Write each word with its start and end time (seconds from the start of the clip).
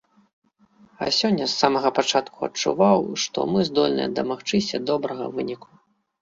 А 1.05 1.09
сёння 1.17 1.45
з 1.51 1.57
самага 1.63 1.91
пачатку 1.99 2.39
адчуваў, 2.47 2.99
што 3.25 3.45
мы 3.53 3.59
здольныя 3.69 4.09
дамагчыся 4.17 4.77
добрага 4.93 5.29
выніку. 5.39 5.69